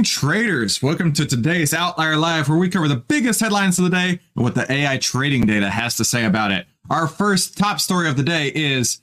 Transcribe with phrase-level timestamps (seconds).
[0.00, 0.82] Morning, traders.
[0.82, 4.42] Welcome to today's OVTLYR Live, where we cover the biggest headlines of the day and
[4.42, 6.66] what the AI trading data has to say about it.
[6.88, 9.02] Our first top story of the day is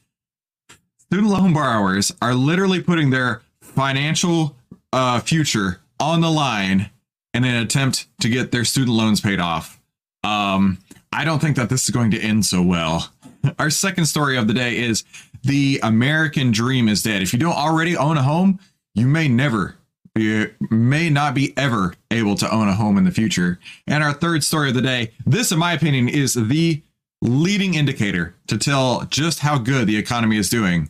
[0.98, 4.56] student loan borrowers are literally putting their financial
[4.92, 6.90] uh, future on the line
[7.32, 9.80] in an attempt to get their student loans paid off.
[10.24, 10.80] Um,
[11.14, 13.14] I don't think that this is going to end so well.
[13.60, 15.04] Our second story of the day is
[15.44, 17.22] the American dream is dead.
[17.22, 18.60] If you don't already own a home,
[18.96, 19.77] you may never
[20.18, 23.60] be, may not be ever able to own a home in the future.
[23.86, 26.82] And our third story of the day, this in my opinion is the
[27.22, 30.90] leading indicator to tell just how good the economy is doing.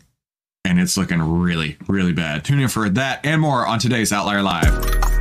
[0.66, 2.44] And it's looking really, really bad.
[2.44, 5.17] Tune in for that and more on today's OVTLYR Live.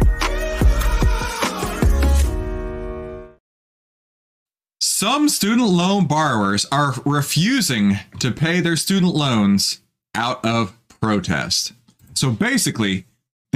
[4.81, 9.81] Some student loan borrowers are refusing to pay their student loans
[10.15, 11.75] out of protest.
[12.15, 13.05] So basically,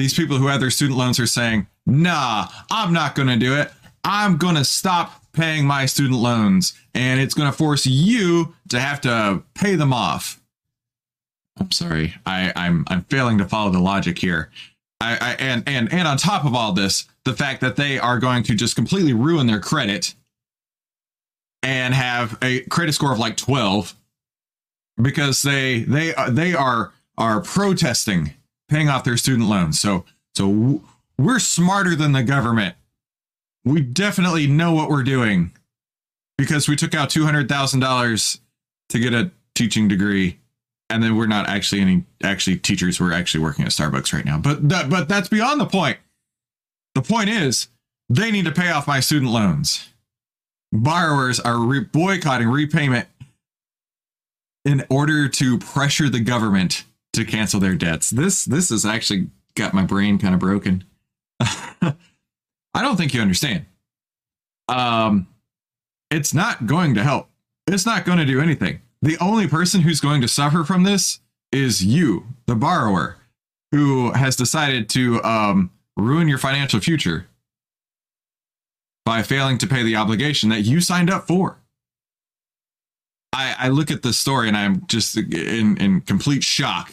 [0.00, 3.54] these people who have their student loans are saying, nah, I'm not going to do
[3.54, 3.70] it.
[4.02, 8.80] I'm going to stop paying my student loans, and it's going to force you to
[8.80, 10.40] have to pay them off.
[11.58, 14.50] I'm sorry, I, I'm I'm failing to follow the logic here.
[15.00, 18.18] I, I and and and on top of all this, the fact that they are
[18.18, 20.14] going to just completely ruin their credit
[21.62, 23.94] and have a credit score of like 12
[25.02, 28.32] because they they they are are protesting
[28.70, 29.80] paying off their student loans.
[29.80, 30.04] So
[30.34, 30.82] so
[31.18, 32.76] we're smarter than the government.
[33.64, 35.52] We definitely know what we're doing
[36.38, 38.40] because we took out $200,000
[38.88, 40.38] to get a teaching degree
[40.88, 44.38] and then we're not actually any actually teachers we're actually working at Starbucks right now.
[44.38, 45.98] But that but that's beyond the point.
[46.94, 47.68] The point is
[48.08, 49.90] they need to pay off my student loans
[50.72, 53.08] borrowers are re- boycotting repayment
[54.64, 58.10] in order to pressure the government to cancel their debts.
[58.10, 60.84] This this has actually got my brain kind of broken.
[61.40, 61.94] I
[62.74, 63.66] don't think you understand.
[64.68, 65.26] Um
[66.10, 67.28] it's not going to help.
[67.66, 68.80] It's not going to do anything.
[69.02, 71.20] The only person who's going to suffer from this
[71.52, 73.16] is you, the borrower,
[73.72, 77.28] who has decided to um, ruin your financial future
[79.04, 81.58] by failing to pay the obligation that you signed up for.
[83.32, 86.92] I, I look at this story and I'm just in, in complete shock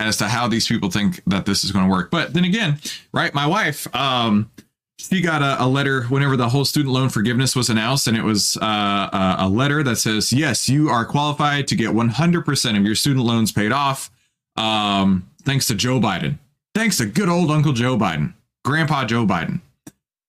[0.00, 2.10] as to how these people think that this is going to work.
[2.10, 2.78] But then again,
[3.12, 4.50] right, my wife, um,
[4.98, 8.22] she got a, a, letter whenever the whole student loan forgiveness was announced, and it
[8.22, 12.94] was uh, a letter that says, "Yes, you are qualified to get 100% of your
[12.94, 14.10] student loans paid off,
[14.56, 16.38] um, thanks to Joe Biden,
[16.74, 18.34] thanks to good old Uncle Joe Biden,
[18.64, 19.60] Grandpa Joe Biden."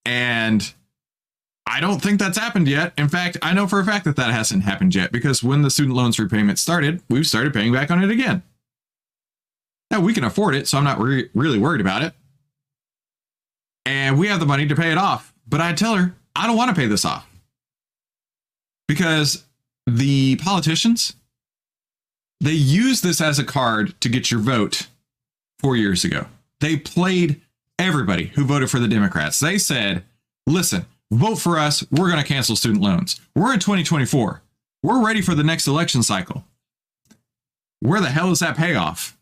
[0.05, 0.73] And
[1.65, 2.93] I don't think that's happened yet.
[2.97, 5.69] In fact, I know for a fact that that hasn't happened yet because when the
[5.69, 8.43] student loans repayment started, we've started paying back on it again.
[9.89, 12.13] Now we can afford it, so I'm not re- really worried about it.
[13.85, 15.33] And we have the money to pay it off.
[15.47, 17.27] But I tell her, I don't want to pay this off
[18.87, 19.45] because
[19.85, 21.13] the politicians,
[22.39, 24.87] they used this as a card to get your vote
[25.59, 26.25] four years ago.
[26.59, 27.41] They played
[27.77, 29.39] everybody who voted for the Democrats.
[29.39, 30.03] They said,
[30.47, 31.85] listen, vote for us.
[31.91, 33.19] We're going to cancel student loans.
[33.35, 34.41] We're in 2024.
[34.81, 36.43] We're ready for the next election cycle.
[37.79, 39.17] Where the hell is that payoff?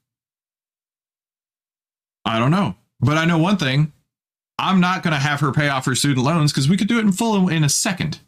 [2.25, 2.75] I don't know.
[2.99, 3.91] But I know one thing
[4.57, 6.99] I'm not going to have her pay off her student loans because we could do
[6.99, 8.19] it in full in a second.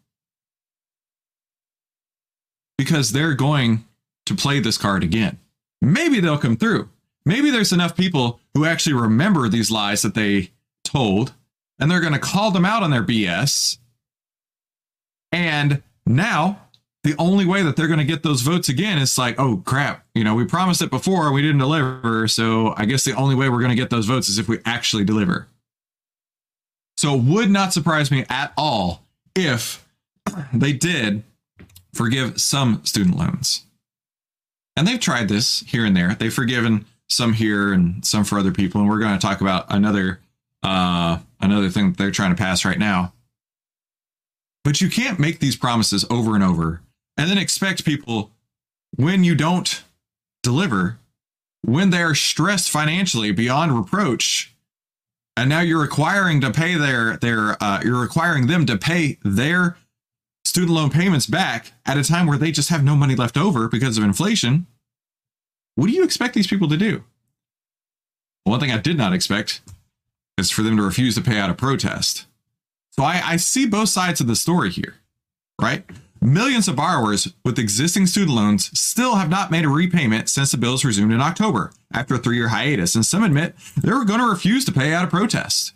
[2.77, 3.85] Because they're going
[4.25, 5.37] to play this card again.
[5.81, 6.89] Maybe they'll come through
[7.25, 10.51] maybe there's enough people who actually remember these lies that they
[10.83, 11.33] told
[11.79, 13.77] and they're going to call them out on their BS.
[15.31, 16.61] And now
[17.03, 20.05] the only way that they're going to get those votes again is like, oh crap,
[20.15, 22.27] you know, we promised it before and we didn't deliver.
[22.27, 24.59] So I guess the only way we're going to get those votes is if we
[24.65, 25.47] actually deliver.
[26.95, 29.03] So it would not surprise me at all
[29.35, 29.85] if
[30.53, 31.23] they did
[31.93, 33.65] forgive some student loans.
[34.75, 36.15] And they've tried this here and there.
[36.15, 38.81] They've forgiven some here and some for other people.
[38.81, 40.19] And we're going to talk about another
[40.63, 43.13] uh, another thing they're trying to pass right now.
[44.63, 46.81] But you can't make these promises over and over
[47.17, 48.31] and then expect people
[48.95, 49.83] when you don't
[50.41, 50.99] deliver,
[51.61, 54.55] when they're stressed financially beyond reproach,
[55.35, 59.77] and now you're requiring to pay their their uh, you're requiring them to pay their
[60.45, 63.67] student loan payments back at a time where they just have no money left over
[63.67, 64.67] because of inflation
[65.75, 67.03] what do you expect these people to do?
[68.43, 69.61] One thing I did not expect
[70.37, 72.25] is for them to refuse to pay out a protest.
[72.91, 74.95] So I, I see both sides of the story here,
[75.61, 75.83] right?
[76.21, 80.57] Millions of borrowers with existing student loans still have not made a repayment since the
[80.57, 84.29] bills resumed in October after a three year hiatus, and some admit they're going to
[84.29, 85.73] refuse to pay out of protest.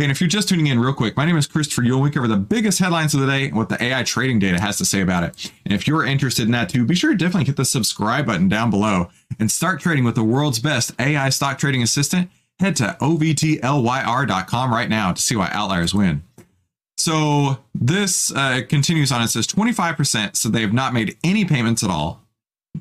[0.00, 2.00] And if you're just tuning in real quick, my name is Christopher Uhl.
[2.00, 4.78] We cover the biggest headlines of the day and what the AI trading data has
[4.78, 5.52] to say about it.
[5.64, 8.48] And if you're interested in that too, be sure to definitely hit the subscribe button
[8.48, 9.10] down below
[9.40, 12.30] and start trading with the world's best AI stock trading assistant.
[12.60, 16.22] Head to ovtlyr.com right now to see why outliers win.
[16.96, 19.22] So this uh, continues on.
[19.22, 22.22] It says 25% said they have not made any payments at all.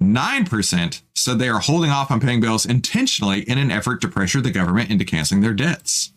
[0.02, 4.42] 9% said they are holding off on paying bills intentionally in an effort to pressure
[4.42, 6.12] the government into canceling their debts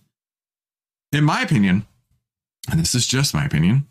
[1.12, 1.86] in my opinion,
[2.70, 3.86] and this is just my opinion,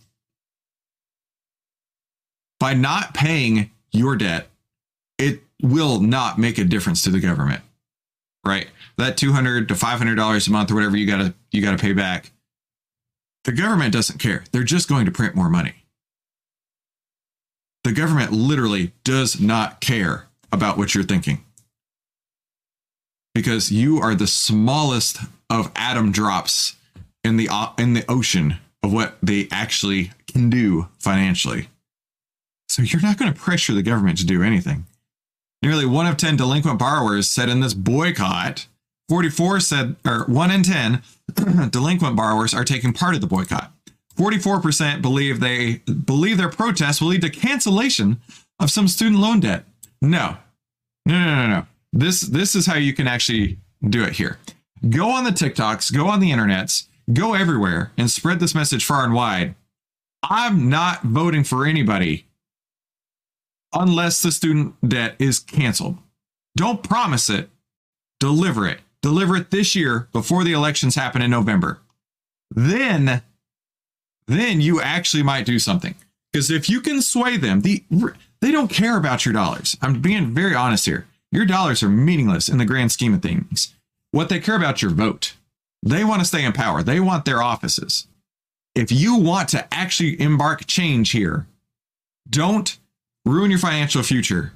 [2.59, 4.47] by not paying your debt,
[5.17, 7.61] it will not make a difference to the government.
[8.45, 8.67] Right?
[8.97, 11.93] That 200 to $500 a month or whatever you got to you got to pay
[11.93, 12.31] back.
[13.43, 14.43] The government doesn't care.
[14.51, 15.73] They're just going to print more money.
[17.83, 21.43] The government literally does not care about what you're thinking.
[23.33, 25.17] Because you are the smallest
[25.49, 26.75] of atom drops
[27.23, 31.69] in the in the ocean of what they actually can do financially.
[32.67, 34.85] So you're not going to pressure the government to do anything.
[35.61, 38.67] Nearly one of 10 delinquent borrowers said in this boycott,
[39.09, 41.01] 44 said, or one in 10
[41.69, 43.73] delinquent borrowers are taking part of the boycott.
[44.15, 45.75] 44% believe they
[46.05, 48.21] believe their protest will lead to cancellation
[48.59, 49.63] of some student loan debt.
[50.01, 50.37] No,
[51.05, 51.65] no, no, no, no.
[51.93, 53.57] This this is how you can actually
[53.87, 54.37] do it here.
[54.89, 59.03] Go on the TikToks, go on the internets, go everywhere and spread this message far
[59.03, 59.55] and wide.
[60.23, 62.25] I'm not voting for anybody
[63.73, 65.97] unless the student debt is canceled.
[66.55, 67.49] Don't promise it,
[68.19, 68.79] deliver it.
[69.01, 71.79] Deliver it this year before the elections happen in November.
[72.51, 73.21] Then
[74.27, 75.95] then you actually might do something.
[76.31, 77.83] Because if you can sway them, the
[78.41, 79.77] they don't care about your dollars.
[79.81, 81.07] I'm being very honest here.
[81.31, 83.73] Your dollars are meaningless in the grand scheme of things.
[84.11, 85.35] What they care about your vote.
[85.81, 86.83] They want to stay in power.
[86.83, 88.07] They want their offices.
[88.75, 91.47] If you want to actually embark change here,
[92.29, 92.77] don't
[93.25, 94.53] ruin your financial future.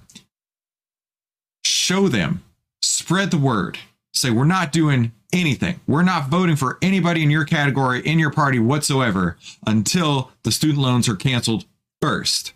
[1.65, 2.43] Show them,
[2.81, 3.77] spread the word.
[4.13, 5.79] Say, we're not doing anything.
[5.87, 10.79] We're not voting for anybody in your category, in your party whatsoever until the student
[10.79, 11.65] loans are canceled
[12.01, 12.53] first.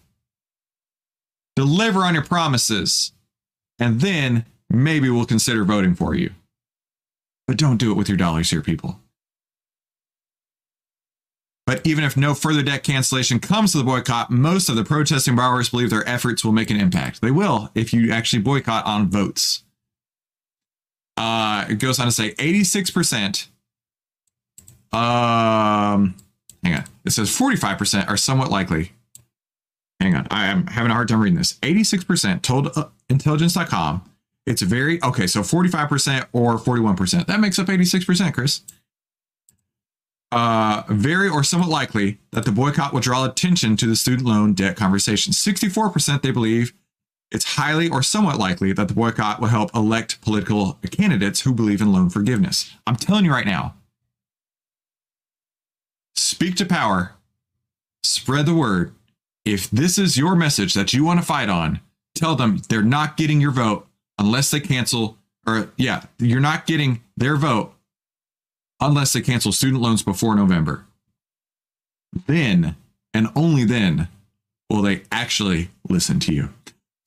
[1.55, 3.11] Deliver on your promises,
[3.79, 6.31] and then maybe we'll consider voting for you.
[7.47, 8.99] But don't do it with your dollars here, people.
[11.67, 15.35] But even if no further debt cancellation comes to the boycott, most of the protesting
[15.35, 17.19] borrowers believe their efforts will make an impact.
[17.21, 19.63] They will if you actually boycott on votes.
[21.17, 23.47] Uh, it goes on to say 86%.
[24.93, 26.15] Um,
[26.63, 26.83] hang on.
[27.03, 28.93] It says 45% are somewhat likely.
[29.99, 30.25] Hang on.
[30.31, 31.55] I am having a hard time reading this.
[31.55, 34.09] 86% told uh, intelligence.com
[34.45, 35.27] it's very okay.
[35.27, 37.25] So 45% or 41%.
[37.25, 38.61] That makes up 86%, Chris.
[40.29, 44.53] Uh, very or somewhat likely that the boycott will draw attention to the student loan
[44.53, 45.31] debt conversation.
[45.31, 46.73] 64% they believe
[47.31, 51.81] it's highly or somewhat likely that the boycott will help elect political candidates who believe
[51.81, 52.73] in loan forgiveness.
[52.85, 53.75] I'm telling you right now,
[56.15, 57.13] speak to power,
[58.03, 58.93] spread the word.
[59.45, 61.79] If this is your message that you want to fight on,
[62.15, 63.87] tell them they're not getting your vote
[64.17, 67.73] unless they cancel, or yeah, you're not getting their vote
[68.79, 70.85] unless they cancel student loans before November.
[72.27, 72.75] Then,
[73.13, 74.07] and only then,
[74.69, 76.49] will they actually listen to you.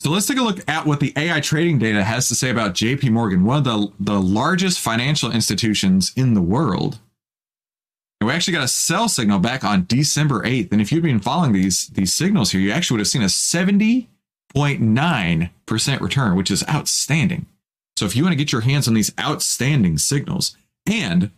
[0.00, 2.74] So let's take a look at what the AI trading data has to say about
[2.74, 6.98] JP Morgan, one of the, the largest financial institutions in the world.
[8.20, 10.72] And we actually got a sell signal back on December 8th.
[10.72, 13.28] And if you've been following these, these signals here, you actually would have seen a
[13.28, 14.08] 70
[14.54, 17.46] 0.9% return, which is outstanding.
[17.96, 21.30] So if you want to get your hands on these outstanding signals and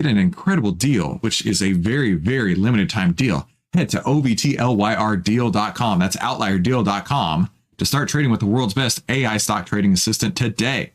[0.00, 5.98] get an incredible deal, which is a very, very limited time deal, head to ovtlyrdeal.com.
[5.98, 10.92] That's outlierdeal.com to start trading with the world's best AI stock trading assistant today.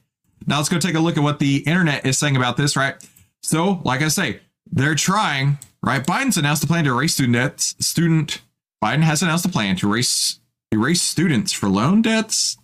[0.47, 2.95] Now let's go take a look at what the internet is saying about this, right?
[3.41, 4.39] So, like I say,
[4.71, 6.05] they're trying, right?
[6.05, 7.75] Biden's announced a plan to erase student debts.
[7.85, 8.41] Student
[8.81, 10.39] Biden has announced a plan to erase
[10.71, 12.57] erase students for loan debts.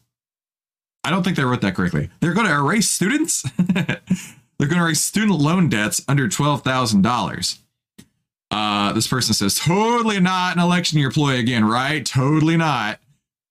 [1.04, 2.10] I don't think they wrote that correctly.
[2.22, 3.44] They're going to erase students.
[4.60, 7.60] They're going to raise student loan debts under twelve thousand uh, dollars.
[8.94, 12.06] This person says, "Totally not an election year ploy again, right?
[12.06, 13.00] Totally not."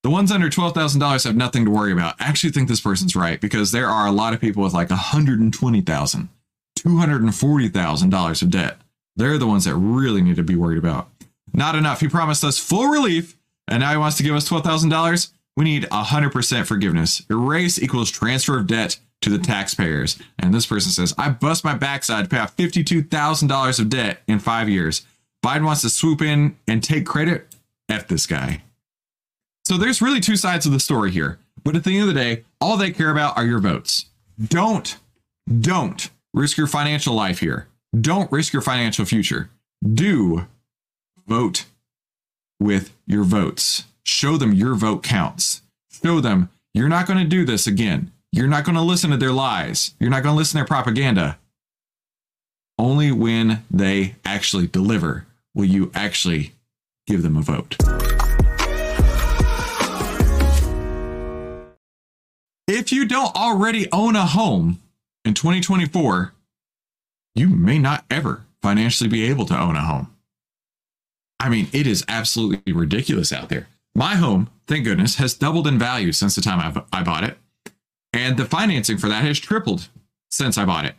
[0.02, 2.14] The ones under twelve thousand dollars have nothing to worry about.
[2.20, 4.90] I actually think this person's right because there are a lot of people with like
[4.90, 6.28] one hundred and twenty thousand,
[6.76, 8.78] two hundred and forty thousand dollars of debt.
[9.16, 11.08] They're the ones that really need to be worried about.
[11.52, 12.00] not enough.
[12.00, 13.36] He promised us full relief,
[13.66, 15.32] and now he wants to give us $12,000.
[15.58, 17.26] We need 100% forgiveness.
[17.28, 20.16] Erase equals transfer of debt to the taxpayers.
[20.38, 24.38] And this person says, I bust my backside to pay off $52,000 of debt in
[24.38, 25.04] five years.
[25.44, 27.56] Biden wants to swoop in and take credit.
[27.88, 28.62] F this guy.
[29.64, 31.40] So there's really two sides of the story here.
[31.64, 34.06] But at the end of the day, all they care about are your votes.
[34.40, 34.96] Don't,
[35.60, 37.66] don't risk your financial life here.
[38.00, 39.50] Don't risk your financial future.
[39.84, 40.46] Do
[41.26, 41.64] vote
[42.60, 43.87] with your votes.
[44.08, 45.60] Show them your vote counts.
[46.02, 48.10] Show them you're not going to do this again.
[48.32, 49.94] You're not going to listen to their lies.
[50.00, 51.38] You're not going to listen to their propaganda.
[52.78, 56.54] Only when they actually deliver will you actually
[57.06, 57.76] give them a vote.
[62.66, 64.80] If you don't already own a home
[65.26, 66.32] in 2024,
[67.34, 70.14] you may not ever financially be able to own a home.
[71.38, 73.68] I mean, it is absolutely ridiculous out there.
[73.98, 77.36] My home, thank goodness, has doubled in value since the time I've, I bought it.
[78.12, 79.88] And the financing for that has tripled
[80.30, 80.94] since I bought it.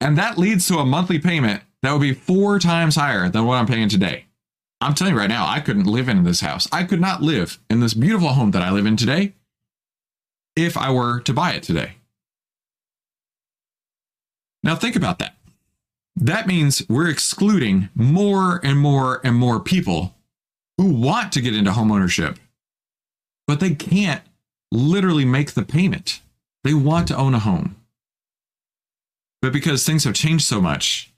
[0.00, 3.56] And that leads to a monthly payment that would be four times higher than what
[3.56, 4.26] I'm paying today.
[4.80, 6.68] I'm telling you right now, I couldn't live in this house.
[6.70, 9.32] I could not live in this beautiful home that I live in today
[10.54, 11.94] if I were to buy it today.
[14.62, 15.34] Now, think about that.
[16.14, 20.13] That means we're excluding more and more and more people
[20.78, 22.38] who want to get into homeownership,
[23.46, 24.22] but they can't
[24.72, 26.20] literally make the payment.
[26.64, 27.76] They want to own a home.
[29.42, 31.12] But because things have changed so much,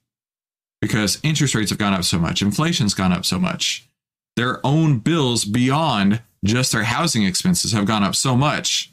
[0.81, 3.89] because interest rates have gone up so much, inflation's gone up so much,
[4.35, 8.93] their own bills beyond just their housing expenses have gone up so much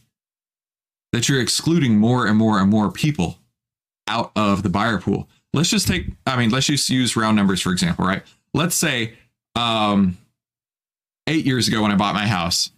[1.12, 3.39] that you're excluding more and more and more people
[4.08, 5.27] out of the buyer pool.
[5.53, 8.24] Let's just take, I mean, let's just use round numbers for example, right?
[8.53, 9.13] Let's say
[9.55, 10.17] um,
[11.27, 12.72] eight years ago when I bought my house,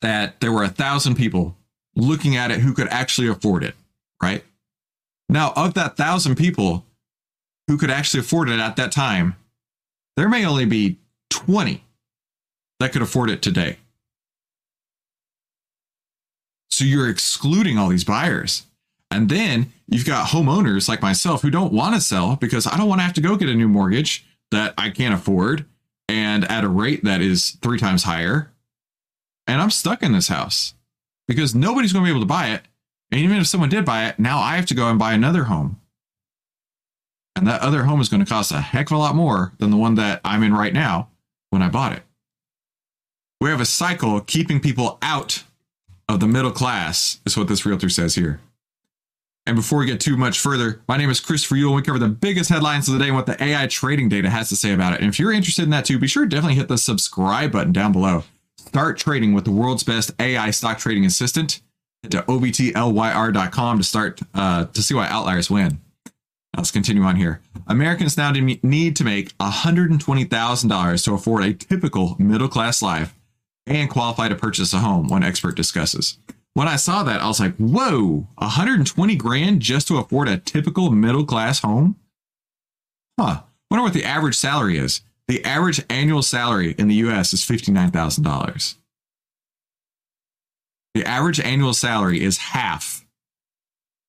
[0.00, 1.56] that there were a thousand people
[1.94, 3.74] looking at it who could actually afford it,
[4.22, 4.44] right?
[5.28, 6.84] Now, of that thousand people
[7.68, 9.36] who could actually afford it at that time,
[10.16, 10.98] there may only be
[11.30, 11.84] 20
[12.80, 13.76] that could afford it today.
[16.70, 18.66] So you're excluding all these buyers.
[19.10, 22.88] And then you've got homeowners like myself who don't want to sell because I don't
[22.88, 25.66] want to have to go get a new mortgage that I can't afford
[26.10, 28.50] and at a rate that is three times higher.
[29.46, 30.74] And I'm stuck in this house
[31.28, 32.62] because nobody's going to be able to buy it.
[33.12, 35.44] And even if someone did buy it, now I have to go and buy another
[35.44, 35.80] home.
[37.36, 39.70] And that other home is going to cost a heck of a lot more than
[39.70, 41.10] the one that I'm in right now
[41.50, 42.02] when I bought it.
[43.40, 45.44] We have a cycle keeping people out
[46.08, 48.40] of the middle class, is what this realtor says here.
[49.50, 51.74] And before we get too much further, my name is Christopher Uhl.
[51.74, 54.48] We cover the biggest headlines of the day and what the AI trading data has
[54.50, 55.00] to say about it.
[55.00, 57.72] And if you're interested in that too, be sure to definitely hit the subscribe button
[57.72, 58.22] down below.
[58.54, 61.62] Start trading with the world's best AI stock trading assistant.
[62.04, 65.80] Head to ovtlyr.com to start uh, to see why outliers win.
[66.06, 67.40] Now Let's continue on here.
[67.66, 73.16] Americans now need to make $120,000 to afford a typical middle class life
[73.66, 76.18] and qualify to purchase a home, one expert discusses.
[76.54, 80.90] When I saw that, I was like, whoa, 120 grand just to afford a typical
[80.90, 81.96] middle class home?
[83.18, 83.42] Huh.
[83.70, 85.02] Wonder what the average salary is.
[85.28, 88.74] The average annual salary in the US is $59,000.
[90.94, 93.06] The average annual salary is half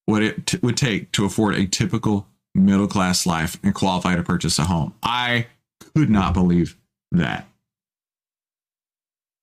[0.06, 4.24] what it t- would take to afford a typical middle class life and qualify to
[4.24, 4.94] purchase a home.
[5.04, 5.48] I
[5.96, 6.76] could not believe
[7.12, 7.48] that.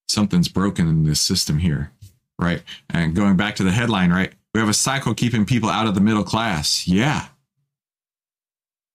[0.09, 1.93] Something's broken in this system here,
[2.39, 2.63] right?
[2.91, 4.33] And going back to the headline, right?
[4.55, 6.87] We have a cycle keeping people out of the middle class.
[6.87, 7.27] Yeah.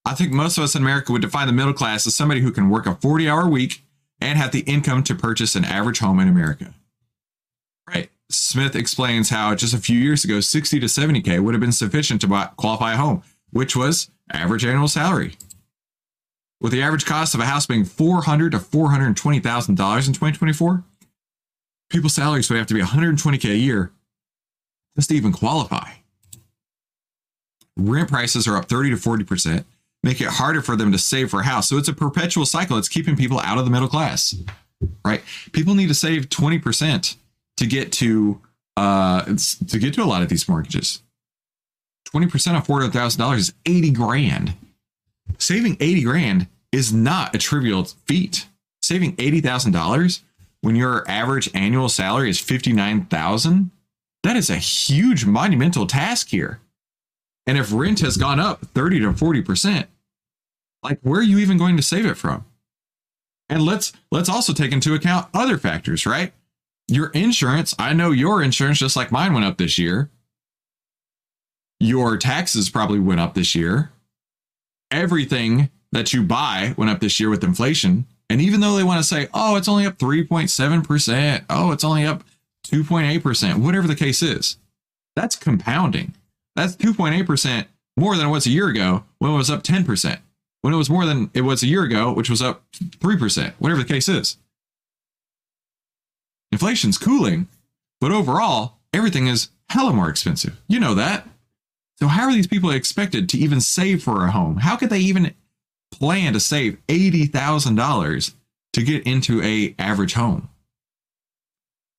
[0.05, 2.51] I think most of us in America would define the middle class as somebody who
[2.51, 3.83] can work a 40 hour week
[4.19, 6.73] and have the income to purchase an average home in America.
[7.87, 8.09] Right.
[8.29, 12.21] Smith explains how just a few years ago, 60 to 70K would have been sufficient
[12.21, 15.35] to buy, qualify a home, which was average annual salary.
[16.59, 20.83] With the average cost of a house being 400 to $420,000 in 2024,
[21.93, 23.91] people's salaries would have to be 120K a year
[24.97, 25.89] just to even qualify.
[27.77, 29.63] Rent prices are up 30 to 40%,
[30.01, 31.69] make it harder for them to save for a house.
[31.69, 32.77] So it's a perpetual cycle.
[32.77, 34.35] It's keeping people out of the middle class,
[35.05, 35.21] right?
[35.53, 37.15] People need to save 20%
[37.57, 38.41] to get to
[38.75, 41.03] uh to get to a lot of these mortgages.
[42.11, 44.53] 20% of $400,000 is 80 grand.
[45.37, 48.47] Saving 80 grand is not a trivial feat.
[48.81, 50.21] Saving $80,000
[50.63, 53.69] when your average annual salary is 59,000,
[54.23, 56.61] that is a huge monumental task here.
[57.45, 59.87] And if rent has gone up 30 to 40%,
[60.81, 62.45] like where are you even going to save it from?
[63.49, 66.31] And let's let's also take into account other factors, right?
[66.87, 70.09] Your insurance, I know your insurance just like mine went up this year.
[71.81, 73.91] Your taxes probably went up this year.
[74.91, 78.07] Everything that you buy went up this year with inflation.
[78.29, 82.05] And even though they want to say, oh, it's only up 3.7%, oh, it's only
[82.05, 82.23] up
[82.67, 84.57] 2.8%, whatever the case is,
[85.15, 86.13] that's compounding.
[86.55, 87.65] That's 2.8%
[87.97, 90.19] more than it was a year ago when it was up 10%.
[90.61, 93.81] When it was more than it was a year ago, which was up 3%, whatever
[93.81, 94.37] the case is.
[96.51, 97.47] Inflation's cooling,
[97.99, 100.61] but overall, everything is hella more expensive.
[100.67, 101.27] You know that.
[101.99, 104.57] So, how are these people expected to even save for a home?
[104.57, 105.33] How could they even
[105.93, 108.33] plan to save $80,000
[108.73, 110.49] to get into a average home?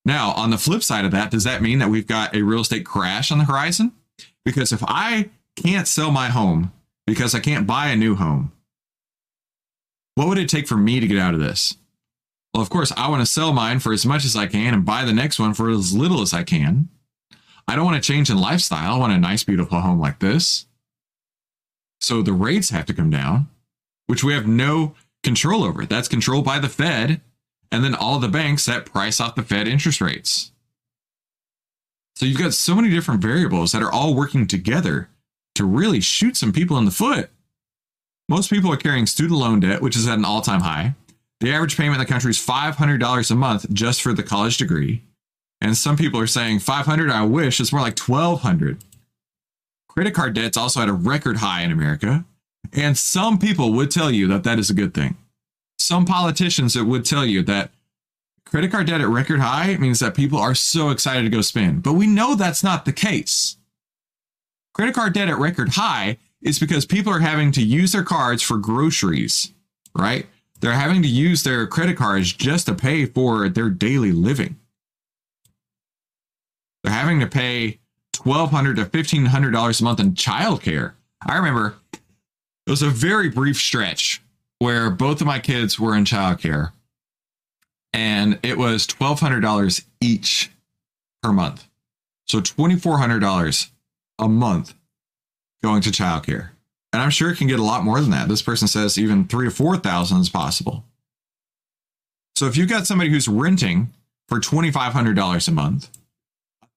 [0.04, 2.60] Now, on the flip side of that, does that mean that we've got a real
[2.60, 3.92] estate crash on the horizon?
[4.44, 6.72] Because if I can't sell my home
[7.06, 8.52] because I can't buy a new home,
[10.14, 11.76] what would it take for me to get out of this?
[12.52, 14.84] Well, of course, I want to sell mine for as much as I can and
[14.84, 16.88] buy the next one for as little as I can.
[17.66, 18.94] I don't want to change in lifestyle.
[18.94, 20.66] I want a nice, beautiful home like this.
[22.00, 23.48] So the rates have to come down,
[24.06, 25.84] which we have no control over.
[25.84, 27.20] That's controlled by the Fed
[27.72, 30.52] and then all the banks that price off the Fed interest rates.
[32.16, 35.08] So you've got so many different variables that are all working together
[35.56, 37.30] to really shoot some people in the foot.
[38.28, 40.94] Most people are carrying student loan debt, which is at an all time high.
[41.40, 45.02] The average payment in the country is $500 a month just for the college degree.
[45.60, 47.60] And some people are saying 500, I wish.
[47.60, 48.84] It's more like 1200.
[49.88, 52.24] Credit card debt's also at a record high in America.
[52.72, 55.16] And some people would tell you that that is a good thing.
[55.78, 57.70] Some politicians that would tell you that
[58.46, 61.82] credit card debt at record high means that people are so excited to go spend.
[61.82, 63.56] But we know that's not the case.
[64.72, 68.42] Credit card debt at record high is because people are having to use their cards
[68.42, 69.52] for groceries,
[69.96, 70.26] right?
[70.60, 74.56] They're having to use their credit cards just to pay for their daily living.
[76.82, 77.80] They're having to pay
[78.22, 80.92] 1,200 to $1,500 a month in childcare.
[81.26, 81.76] I remember
[82.66, 84.22] it was a very brief stretch
[84.58, 86.72] where both of my kids were in childcare
[87.92, 90.50] and it was $1,200 each
[91.22, 91.66] per month.
[92.26, 93.70] So $2,400
[94.18, 94.74] a month
[95.62, 96.50] going to childcare.
[96.92, 98.28] And I'm sure it can get a lot more than that.
[98.28, 100.84] This person says even three to 4,000 is possible.
[102.36, 103.92] So if you've got somebody who's renting
[104.28, 105.88] for $2,500 a month,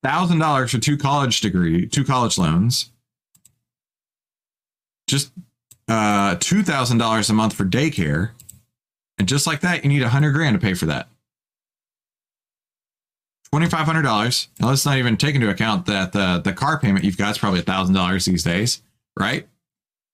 [0.06, 2.92] $1,000 for two college degree, two college loans,
[5.08, 5.32] just
[5.88, 8.32] uh, $2,000 a month for daycare.
[9.18, 11.08] And just like that, you need a hundred grand to pay for that.
[13.54, 14.48] $2,500.
[14.60, 17.38] Now let's not even take into account that the, the car payment you've got is
[17.38, 18.82] probably $1,000 these days,
[19.18, 19.48] right?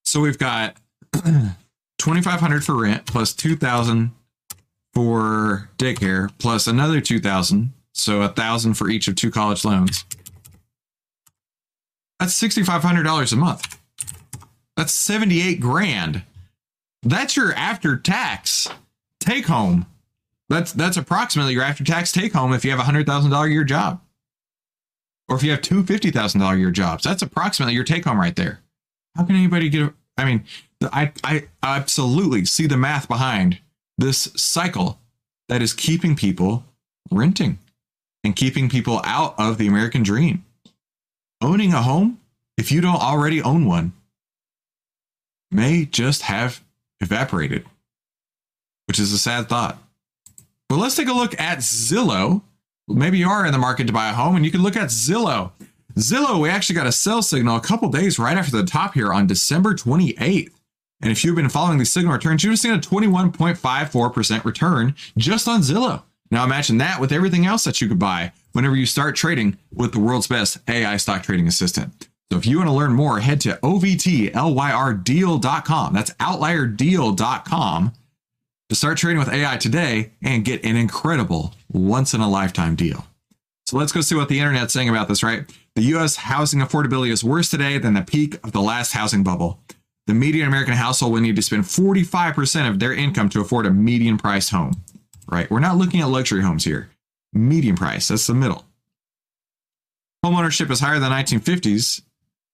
[0.04, 0.76] So we've got
[1.98, 4.12] 2500 for rent plus 2000
[4.92, 10.04] for daycare plus another 2000 so a thousand for each of two college loans
[12.20, 13.78] that's $6500 a month
[14.76, 16.22] that's 78 grand.
[17.02, 18.68] That's your after tax
[19.20, 19.86] take home
[20.48, 24.00] that's that's approximately your after tax take home if you have a $100000 year job.
[25.28, 27.04] Or if you have two $50000 year jobs.
[27.04, 28.60] That's approximately your take home right there.
[29.16, 30.44] How can anybody get I mean,
[30.80, 33.58] I, I absolutely see the math behind
[33.98, 35.00] this cycle
[35.48, 36.64] that is keeping people
[37.10, 37.58] renting
[38.22, 40.44] and keeping people out of the American dream.
[41.42, 42.20] Owning a home,
[42.56, 43.92] if you don't already own one,
[45.50, 46.62] may just have
[47.00, 47.64] evaporated,
[48.86, 49.78] which is a sad thought.
[50.68, 52.42] But let's take a look at Zillow.
[52.88, 54.88] Maybe you are in the market to buy a home and you can look at
[54.88, 55.52] Zillow.
[55.96, 59.12] Zillow, we actually got a sell signal a couple days right after the top here
[59.12, 60.50] on December 28th.
[61.00, 65.60] And if you've been following these signal returns, you've seen a 21.54% return just on
[65.60, 66.02] Zillow.
[66.30, 69.92] Now imagine that with everything else that you could buy whenever you start trading with
[69.92, 72.08] the world's best AI stock trading assistant.
[72.30, 75.94] So if you want to learn more, head to ovtlyrdeal.com.
[75.94, 77.92] That's outlierdeal.com
[78.68, 83.06] to start trading with AI today and get an incredible once in a lifetime deal.
[83.66, 85.44] So let's go see what the internet's saying about this, right?
[85.74, 89.60] The US housing affordability is worse today than the peak of the last housing bubble.
[90.06, 93.70] The median American household will need to spend 45% of their income to afford a
[93.70, 94.82] median priced home,
[95.26, 95.50] right?
[95.50, 96.90] We're not looking at luxury homes here.
[97.32, 98.64] Median price, that's the middle.
[100.24, 102.02] Homeownership is higher than 1950s,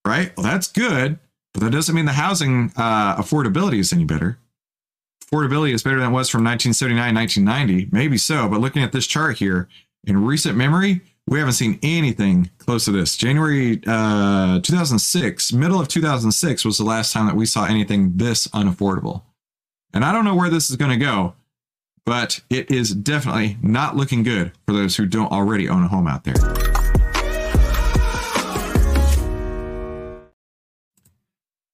[0.06, 0.36] right?
[0.36, 1.18] Well, that's good,
[1.52, 4.38] but that doesn't mean the housing uh, affordability is any better.
[5.24, 9.06] Affordability is better than it was from 1979, 1990, maybe so, but looking at this
[9.06, 9.68] chart here,
[10.04, 13.16] in recent memory, we haven't seen anything close to this.
[13.16, 18.48] January uh, 2006, middle of 2006 was the last time that we saw anything this
[18.48, 19.22] unaffordable.
[19.92, 21.34] And I don't know where this is going to go,
[22.04, 26.08] but it is definitely not looking good for those who don't already own a home
[26.08, 26.69] out there.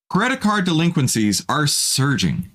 [0.08, 2.50] Credit card delinquencies are surging.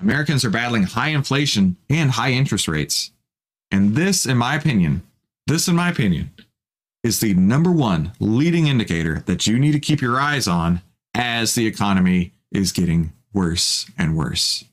[0.00, 3.12] Americans are battling high inflation and high interest rates.
[3.70, 5.02] And this, in my opinion,
[5.46, 6.32] this, in my opinion,
[7.02, 10.82] is the number one leading indicator that you need to keep your eyes on
[11.14, 14.64] as the economy is getting worse and worse.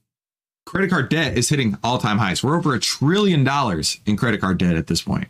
[0.65, 2.43] Credit card debt is hitting all time highs.
[2.43, 5.29] We're over a trillion dollars in credit card debt at this point.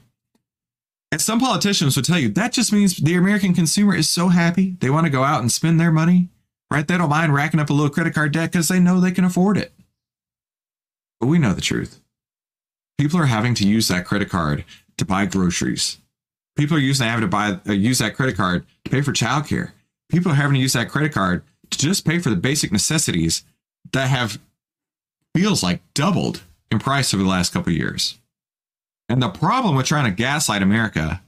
[1.12, 4.76] And some politicians would tell you that just means the American consumer is so happy
[4.80, 6.30] they want to go out and spend their money,
[6.72, 6.88] right?
[6.88, 9.26] They don't mind racking up a little credit card debt because they know they can
[9.26, 9.72] afford it.
[11.20, 12.02] But we know the truth.
[12.98, 14.66] People are having to use that credit card
[14.98, 16.00] to buy groceries.
[16.56, 19.72] People are using having to buy uh, use that credit card to pay for childcare.
[20.10, 23.44] People are having to use that credit card to just pay for the basic necessities
[23.92, 24.40] that have
[25.36, 28.18] feels like doubled in price over the last couple years.
[29.10, 31.22] And the problem with trying to gaslight America,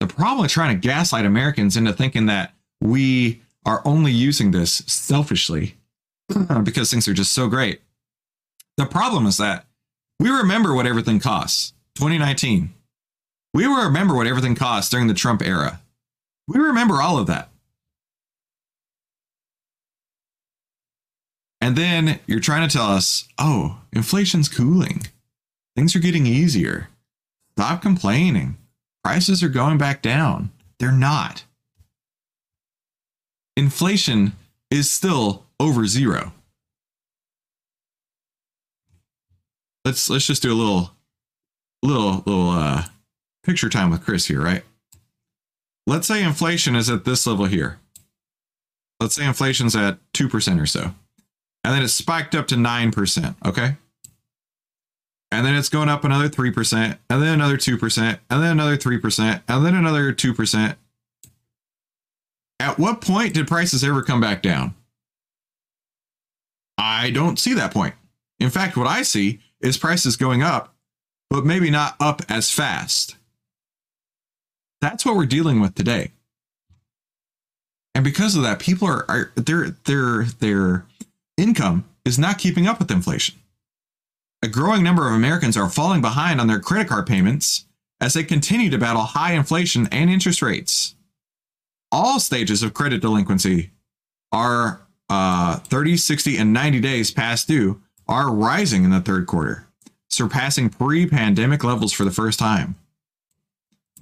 [0.00, 4.82] the problem with trying to gaslight Americans into thinking that we are only using this
[4.86, 5.76] selfishly
[6.62, 7.80] because things are just so great.
[8.76, 9.66] The problem is that
[10.18, 11.72] we remember what everything costs.
[11.96, 12.74] 2019.
[13.52, 15.80] We remember what everything cost during the Trump era.
[16.48, 17.50] We remember all of that.
[21.60, 25.06] And then you're trying to tell us, oh, inflation's cooling.
[25.76, 26.88] Things are getting easier.
[27.52, 28.58] Stop complaining.
[29.02, 30.50] Prices are going back down.
[30.78, 31.44] They're not.
[33.56, 34.32] Inflation
[34.70, 36.32] is still over zero.
[39.84, 40.90] Let's let's just do a little
[41.82, 42.84] little little uh
[43.44, 44.62] picture time with Chris here, right?
[45.86, 47.78] Let's say inflation is at this level here.
[49.00, 50.94] Let's say inflation's at 2% or so.
[51.62, 53.76] And then it spiked up to 9%, okay?
[55.30, 59.42] And then it's going up another 3%, and then another 2%, and then another 3%,
[59.48, 60.76] and then another 2%.
[62.60, 64.74] At what point did prices ever come back down?
[66.78, 67.94] I don't see that point.
[68.38, 70.74] In fact, what I see is prices going up,
[71.30, 73.16] but maybe not up as fast.
[74.80, 76.12] That's what we're dealing with today.
[77.94, 80.84] And because of that, people are, are their their their
[81.36, 83.36] income is not keeping up with inflation.
[84.42, 87.64] A growing number of Americans are falling behind on their credit card payments
[88.00, 90.93] as they continue to battle high inflation and interest rates.
[91.94, 93.70] All stages of credit delinquency
[94.32, 99.68] are uh, 30, 60, and 90 days past due are rising in the third quarter,
[100.10, 102.74] surpassing pre pandemic levels for the first time.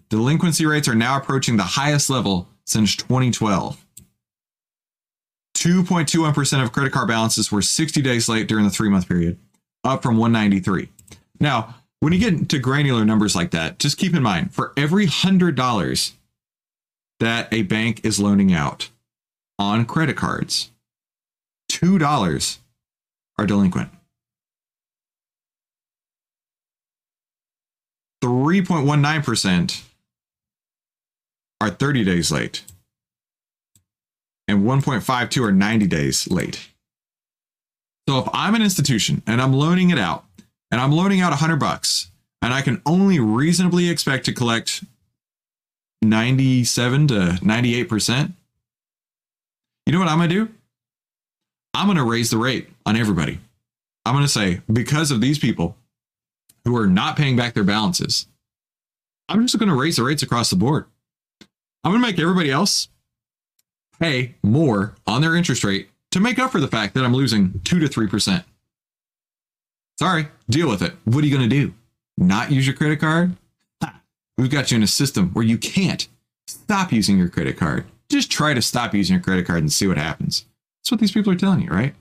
[0.08, 3.84] Delinquency rates are now approaching the highest level since 2012.
[5.58, 9.38] 2.21% of credit card balances were 60 days late during the three month period,
[9.84, 10.88] up from 193.
[11.40, 15.06] Now, when you get into granular numbers like that, just keep in mind for every
[15.06, 16.12] $100
[17.22, 18.90] that a bank is loaning out
[19.56, 20.72] on credit cards,
[21.70, 22.58] $2
[23.38, 23.90] are delinquent.
[28.24, 29.82] 3.19%
[31.60, 32.64] are 30 days late,
[34.48, 36.70] and 1.52 are 90 days late.
[38.08, 40.24] So if I'm an institution and I'm loaning it out,
[40.72, 44.82] and I'm loaning out 100 bucks, and I can only reasonably expect to collect
[46.02, 48.32] 97 to 98%,
[49.86, 50.52] you know what I'm going to do?
[51.74, 53.38] I'm going to raise the rate on everybody.
[54.04, 55.76] I'm going to say, because of these people
[56.64, 58.26] who are not paying back their balances,
[59.28, 60.86] I'm just going to raise the rates across the board.
[61.84, 62.88] I'm going to make everybody else
[63.98, 67.60] pay more on their interest rate to make up for the fact that I'm losing
[67.64, 68.44] 2 to 3%.
[69.98, 70.94] Sorry, deal with it.
[71.04, 71.74] What are you going to do?
[72.18, 73.36] Not use your credit card?
[74.38, 76.08] We've got you in a system where you can't
[76.46, 77.84] stop using your credit card.
[78.08, 80.46] Just try to stop using your credit card and see what happens.
[80.80, 81.94] That's what these people are telling you, right?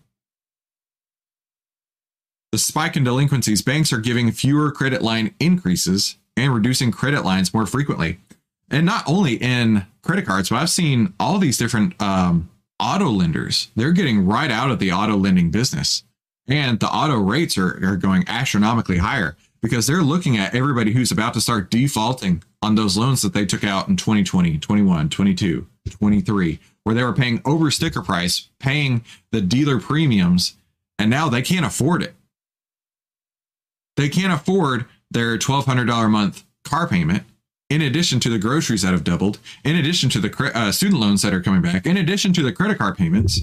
[2.52, 7.54] The spike in delinquencies, banks are giving fewer credit line increases and reducing credit lines
[7.54, 8.18] more frequently
[8.72, 13.70] and not only in credit cards, but I've seen all these different um, auto lenders.
[13.76, 16.04] They're getting right out of the auto lending business,
[16.48, 21.12] and the auto rates are, are going astronomically higher because they're looking at everybody who's
[21.12, 25.68] about to start defaulting on those loans that they took out in 2020, 21, 22,
[25.90, 30.56] 23, where they were paying over sticker price, paying the dealer premiums,
[30.98, 32.16] and now they can't afford it.
[33.98, 37.24] They can't afford their $1,200 a month car payment
[37.70, 41.22] in addition to the groceries that have doubled, in addition to the uh, student loans
[41.22, 43.42] that are coming back, in addition to the credit card payments,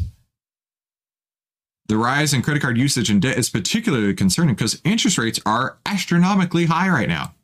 [1.88, 5.78] The rise in credit card usage and debt is particularly concerning because interest rates are
[5.86, 7.34] astronomically high right now.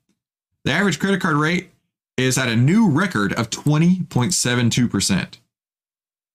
[0.65, 1.71] The average credit card rate
[2.19, 5.39] is at a new record of 20.72%.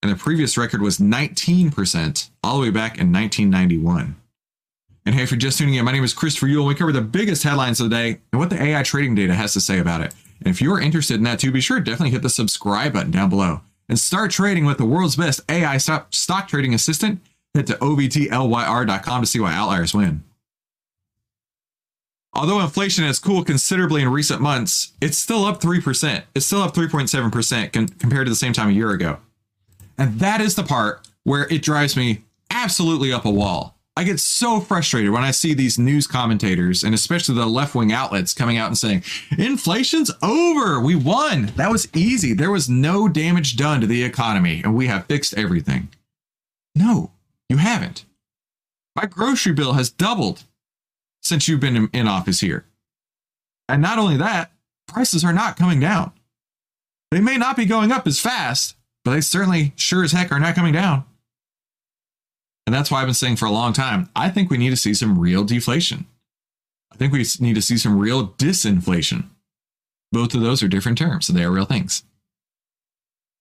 [0.02, 4.16] And the previous record was 19% all the way back in 1991.
[5.06, 6.66] And hey, if you're just tuning in, my name is Christopher Uhl.
[6.66, 9.52] We cover the biggest headlines of the day and what the AI trading data has
[9.52, 10.14] to say about it.
[10.40, 13.10] And if you're interested in that too, be sure to definitely hit the subscribe button
[13.10, 17.20] down below and start trading with the world's best AI stock trading assistant.
[17.54, 20.22] Head to ovtlyr.com to see why outliers win.
[22.32, 26.22] Although inflation has cooled considerably in recent months, it's still up 3%.
[26.34, 29.18] It's still up 3.7% con- compared to the same time a year ago.
[29.98, 33.76] And that is the part where it drives me absolutely up a wall.
[33.96, 37.92] I get so frustrated when I see these news commentators and especially the left wing
[37.92, 39.02] outlets coming out and saying,
[39.36, 40.80] inflation's over.
[40.80, 41.46] We won.
[41.56, 42.32] That was easy.
[42.32, 45.88] There was no damage done to the economy and we have fixed everything.
[46.76, 47.10] No,
[47.50, 48.06] you haven't.
[48.96, 50.44] My grocery bill has doubled
[51.22, 52.64] since you've been in, office here.
[53.68, 54.52] And not only that,
[54.88, 56.12] prices are not coming down.
[57.10, 60.40] They may not be going up as fast, but they certainly sure as heck are
[60.40, 61.04] not coming down.
[62.66, 64.76] And that's why I've been saying for a long time I think we need to
[64.76, 66.06] see some real deflation.
[66.92, 69.24] I think we need to see some real disinflation.
[70.12, 72.04] Both of those are different terms, so they are real things.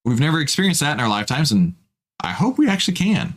[0.03, 1.75] We've never experienced that in our lifetimes, and
[2.21, 3.35] I hope we actually can.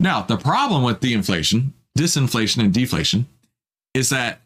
[0.00, 3.26] Now, the problem with the inflation, disinflation, and deflation
[3.92, 4.40] is that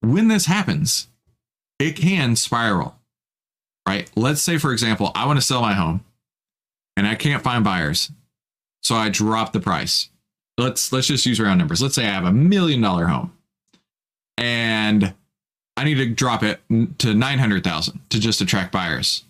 [0.00, 1.06] when this happens,
[1.78, 2.96] it can spiral,
[3.86, 4.10] right?
[4.16, 6.04] Let's say, for example, I want to sell my home
[6.96, 8.10] and I can't find buyers.
[8.82, 10.08] So I drop the price.
[10.58, 11.82] Let's let's just use round numbers.
[11.82, 13.32] Let's say I have a million dollar home
[14.36, 15.14] and
[15.76, 16.60] I need to drop it
[16.98, 19.24] to 900,000 to just attract buyers.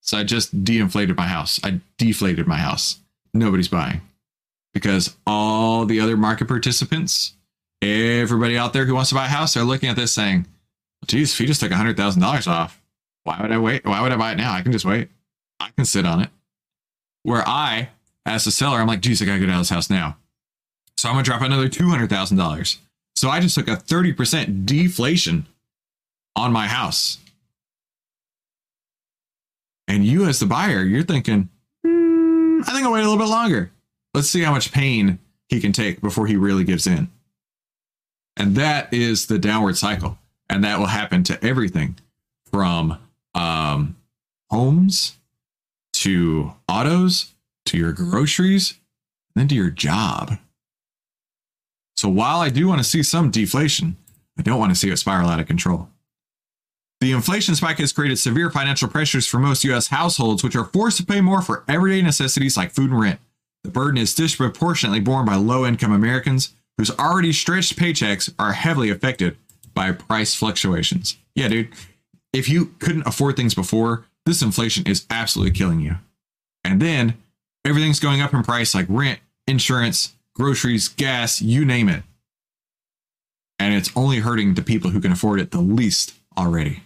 [0.00, 1.60] So I just de-inflated my house.
[1.64, 3.00] I deflated my house.
[3.34, 4.00] Nobody's buying
[4.72, 7.34] because all the other market participants
[7.82, 10.46] everybody out there who wants to buy a house are looking at this saying,
[11.06, 12.80] geez, just took $100,000 off,
[13.24, 13.84] why would I wait?
[13.84, 14.52] Why would I buy it now?
[14.52, 15.08] I can just wait.
[15.60, 16.30] I can sit on it.
[17.24, 17.90] Where I,
[18.26, 20.16] as a seller, I'm like, geez, I got to get out of this house now.
[20.96, 22.78] So I'm to drop another $200,000.
[23.16, 25.46] So I just took a 30% deflation
[26.34, 27.18] on my house.
[29.86, 31.48] And you, as the buyer, you're thinking,
[31.84, 33.70] mm, I think I'll wait a little bit longer.
[34.14, 37.10] Let's see how much pain he can take before he really gives in.
[38.36, 40.18] And that is the downward cycle.
[40.48, 41.96] And that will happen to everything
[42.50, 42.98] from
[43.34, 43.96] um,
[44.50, 45.16] homes
[45.94, 47.32] to autos
[47.66, 48.74] to your groceries,
[49.34, 50.38] then to your job.
[51.96, 53.96] So while I do want to see some deflation,
[54.38, 55.88] I don't want to see it spiral out of control.
[57.00, 60.98] The inflation spike has created severe financial pressures for most US households, which are forced
[60.98, 63.20] to pay more for everyday necessities like food and rent.
[63.64, 68.90] The burden is disproportionately borne by low income Americans whose already stretched paychecks are heavily
[68.90, 69.36] affected
[69.74, 71.16] by price fluctuations.
[71.34, 71.68] Yeah, dude.
[72.32, 75.96] If you couldn't afford things before, this inflation is absolutely killing you.
[76.64, 77.14] And then
[77.64, 82.02] everything's going up in price like rent, insurance, groceries, gas, you name it.
[83.58, 86.82] And it's only hurting the people who can afford it the least already.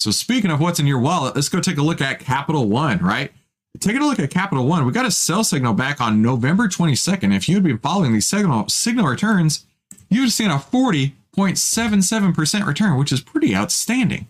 [0.00, 2.98] So, speaking of what's in your wallet, let's go take a look at Capital One,
[2.98, 3.32] right?
[3.80, 7.34] Taking a look at Capital One, we got a sell signal back on November 22nd.
[7.34, 9.64] If you had been following these signal signal returns,
[10.08, 14.26] you would have seen a 40.77% return, which is pretty outstanding.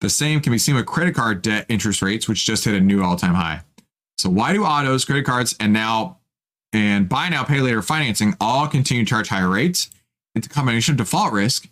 [0.00, 2.80] The same can be seen with credit card debt interest rates, which just hit a
[2.80, 3.62] new all time high.
[4.18, 6.18] So, why do autos, credit cards, and now
[6.72, 9.88] and buy now, pay later financing all continue to charge higher rates?
[10.34, 11.68] It's a combination of default risk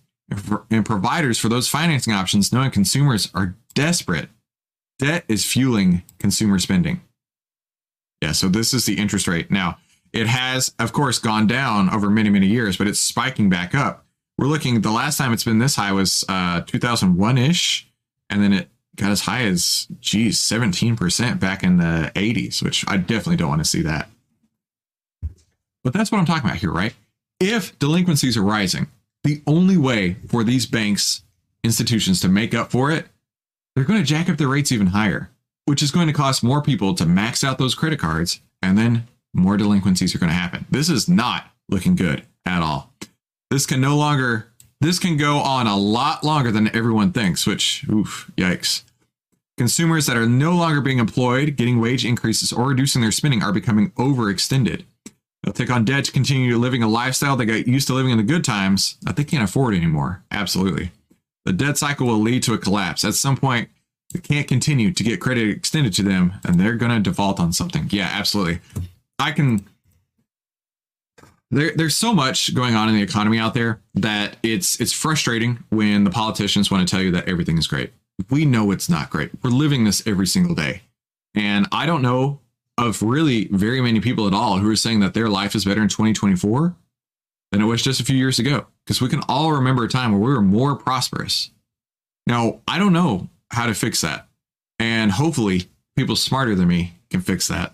[0.70, 4.30] and providers for those financing options, knowing consumers are desperate
[4.98, 7.00] debt is fueling consumer spending.
[8.20, 9.50] Yeah, so this is the interest rate.
[9.50, 9.78] Now,
[10.12, 14.06] it has, of course, gone down over many, many years, but it's spiking back up.
[14.38, 17.88] We're looking, the last time it's been this high was uh, 2001 ish,
[18.30, 22.96] and then it got as high as, geez, 17% back in the 80s, which I
[22.96, 24.08] definitely don't want to see that.
[25.82, 26.94] But that's what I'm talking about here, right?
[27.40, 28.86] If delinquencies are rising,
[29.24, 31.22] the only way for these banks,
[31.64, 33.06] institutions to make up for it
[33.74, 35.30] they're going to jack up their rates even higher,
[35.66, 39.06] which is going to cost more people to max out those credit cards, and then
[39.32, 40.64] more delinquencies are going to happen.
[40.70, 42.92] This is not looking good at all.
[43.50, 44.48] This can no longer,
[44.80, 48.82] this can go on a lot longer than everyone thinks, which, oof, yikes.
[49.56, 53.52] Consumers that are no longer being employed, getting wage increases, or reducing their spending are
[53.52, 54.84] becoming overextended.
[55.42, 58.16] They'll take on debt to continue living a lifestyle they got used to living in
[58.16, 60.24] the good times that they can't afford anymore.
[60.30, 60.90] Absolutely.
[61.44, 63.04] The debt cycle will lead to a collapse.
[63.04, 63.68] At some point,
[64.12, 67.52] they can't continue to get credit extended to them and they're going to default on
[67.52, 67.88] something.
[67.90, 68.60] Yeah, absolutely.
[69.18, 69.66] I can.
[71.50, 75.62] There, there's so much going on in the economy out there that it's it's frustrating
[75.68, 77.92] when the politicians want to tell you that everything is great
[78.30, 79.30] we know it's not great.
[79.42, 80.82] We're living this every single day.
[81.34, 82.40] And I don't know
[82.78, 85.82] of really very many people at all who are saying that their life is better
[85.82, 86.74] in 2024
[87.54, 88.66] than it was just a few years ago.
[88.84, 91.50] Because we can all remember a time where we were more prosperous.
[92.26, 94.26] Now, I don't know how to fix that.
[94.80, 97.72] And hopefully, people smarter than me can fix that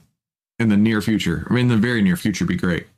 [0.58, 1.46] in the near future.
[1.48, 2.88] I mean, in the very near future, be great.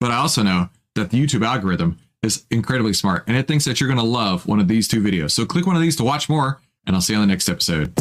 [0.00, 3.80] But I also know that the YouTube algorithm is incredibly smart and it thinks that
[3.80, 5.30] you're going to love one of these two videos.
[5.30, 7.48] So click one of these to watch more and I'll see you on the next
[7.48, 7.94] episode.